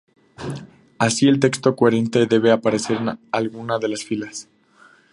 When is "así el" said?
0.97-1.39